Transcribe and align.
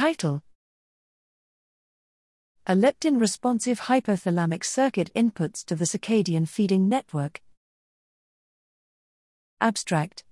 Title 0.00 0.42
A 2.66 2.74
leptin 2.74 3.20
responsive 3.20 3.80
hypothalamic 3.80 4.64
circuit 4.64 5.10
inputs 5.14 5.62
to 5.66 5.76
the 5.76 5.84
circadian 5.84 6.48
feeding 6.48 6.88
network. 6.88 7.42
Abstract 9.60 10.24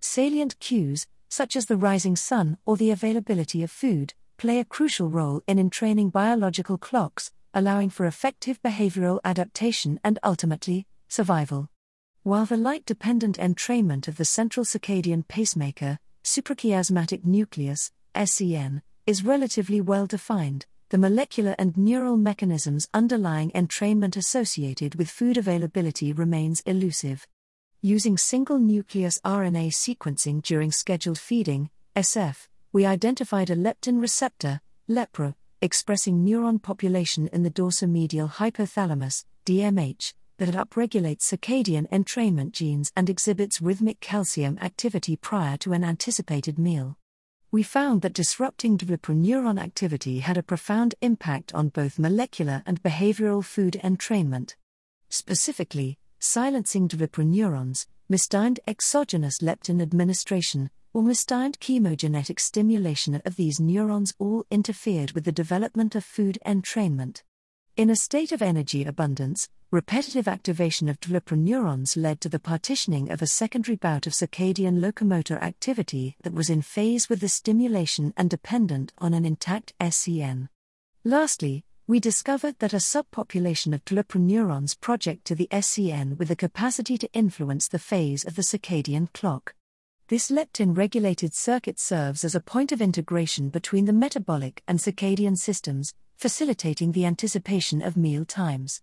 Salient 0.00 0.58
cues, 0.58 1.06
such 1.28 1.54
as 1.54 1.66
the 1.66 1.76
rising 1.76 2.16
sun 2.16 2.58
or 2.66 2.76
the 2.76 2.90
availability 2.90 3.62
of 3.62 3.70
food, 3.70 4.14
play 4.36 4.58
a 4.58 4.64
crucial 4.64 5.08
role 5.08 5.40
in 5.46 5.60
entraining 5.60 6.10
biological 6.10 6.76
clocks, 6.76 7.30
allowing 7.54 7.88
for 7.88 8.04
effective 8.04 8.60
behavioral 8.62 9.20
adaptation 9.24 10.00
and 10.02 10.18
ultimately, 10.24 10.88
survival. 11.06 11.68
While 12.24 12.46
the 12.46 12.56
light 12.56 12.84
dependent 12.84 13.38
entrainment 13.38 14.08
of 14.08 14.16
the 14.16 14.24
central 14.24 14.66
circadian 14.66 15.28
pacemaker, 15.28 16.00
suprachiasmatic 16.34 17.24
nucleus, 17.24 17.92
SCN, 18.16 18.82
is 19.06 19.24
relatively 19.24 19.80
well 19.80 20.04
defined, 20.04 20.66
the 20.88 20.98
molecular 20.98 21.54
and 21.60 21.76
neural 21.76 22.16
mechanisms 22.16 22.88
underlying 22.92 23.52
entrainment 23.52 24.16
associated 24.16 24.96
with 24.96 25.08
food 25.08 25.36
availability 25.36 26.12
remains 26.12 26.60
elusive. 26.66 27.24
Using 27.82 28.18
single 28.18 28.58
nucleus 28.58 29.20
RNA 29.24 29.68
sequencing 29.74 30.42
during 30.42 30.72
scheduled 30.72 31.18
feeding, 31.18 31.70
SF, 31.94 32.48
we 32.72 32.84
identified 32.84 33.50
a 33.50 33.54
leptin 33.54 34.00
receptor, 34.00 34.60
LepR, 34.90 35.34
expressing 35.62 36.26
neuron 36.26 36.60
population 36.60 37.28
in 37.28 37.44
the 37.44 37.50
dorsomedial 37.50 38.28
hypothalamus, 38.28 39.24
DMH, 39.46 40.14
that 40.38 40.48
it 40.48 40.54
upregulates 40.54 41.22
circadian 41.22 41.88
entrainment 41.90 42.52
genes 42.52 42.92
and 42.96 43.08
exhibits 43.08 43.60
rhythmic 43.60 44.00
calcium 44.00 44.58
activity 44.60 45.16
prior 45.16 45.56
to 45.58 45.72
an 45.72 45.84
anticipated 45.84 46.58
meal. 46.58 46.96
We 47.50 47.62
found 47.62 48.02
that 48.02 48.12
disrupting 48.12 48.76
neuron 49.14 49.62
activity 49.62 50.18
had 50.18 50.36
a 50.36 50.42
profound 50.42 50.96
impact 51.00 51.54
on 51.54 51.68
both 51.68 52.00
molecular 52.00 52.64
and 52.66 52.82
behavioral 52.82 53.44
food 53.44 53.80
entrainment. 53.84 54.56
Specifically, 55.08 55.98
silencing 56.18 56.88
neurons, 57.24 57.86
mistined 58.10 58.58
exogenous 58.66 59.38
leptin 59.40 59.80
administration, 59.80 60.70
or 60.92 61.02
mistined 61.02 61.58
chemogenetic 61.60 62.40
stimulation 62.40 63.20
of 63.24 63.36
these 63.36 63.60
neurons 63.60 64.14
all 64.18 64.44
interfered 64.50 65.12
with 65.12 65.24
the 65.24 65.32
development 65.32 65.94
of 65.94 66.04
food 66.04 66.38
entrainment. 66.44 67.22
In 67.76 67.90
a 67.90 67.96
state 67.96 68.30
of 68.30 68.40
energy 68.40 68.84
abundance, 68.84 69.48
repetitive 69.72 70.28
activation 70.28 70.88
of 70.88 71.00
neurons 71.32 71.96
led 71.96 72.20
to 72.20 72.28
the 72.28 72.38
partitioning 72.38 73.10
of 73.10 73.20
a 73.20 73.26
secondary 73.26 73.74
bout 73.74 74.06
of 74.06 74.12
circadian 74.12 74.80
locomotor 74.80 75.38
activity 75.42 76.14
that 76.22 76.32
was 76.32 76.48
in 76.48 76.62
phase 76.62 77.08
with 77.08 77.18
the 77.18 77.28
stimulation 77.28 78.14
and 78.16 78.30
dependent 78.30 78.92
on 78.98 79.12
an 79.12 79.24
intact 79.24 79.74
SCN. 79.80 80.50
Lastly, 81.02 81.64
we 81.88 81.98
discovered 81.98 82.60
that 82.60 82.74
a 82.74 82.76
subpopulation 82.76 83.74
of 83.74 84.14
neurons 84.14 84.76
project 84.76 85.24
to 85.24 85.34
the 85.34 85.48
SCN 85.50 86.16
with 86.16 86.28
the 86.28 86.36
capacity 86.36 86.96
to 86.96 87.12
influence 87.12 87.66
the 87.66 87.80
phase 87.80 88.24
of 88.24 88.36
the 88.36 88.42
circadian 88.42 89.12
clock. 89.12 89.52
This 90.06 90.30
leptin 90.30 90.76
regulated 90.76 91.34
circuit 91.34 91.80
serves 91.80 92.24
as 92.24 92.36
a 92.36 92.40
point 92.40 92.70
of 92.70 92.80
integration 92.80 93.48
between 93.48 93.86
the 93.86 93.92
metabolic 93.92 94.62
and 94.68 94.78
circadian 94.78 95.36
systems, 95.36 95.92
facilitating 96.16 96.92
the 96.92 97.04
anticipation 97.04 97.82
of 97.82 97.96
meal 97.96 98.24
times. 98.24 98.80